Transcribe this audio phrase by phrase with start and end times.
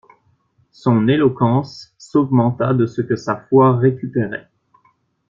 [0.71, 4.49] Son éloquence s'augmenta de ce que sa foi récupérait.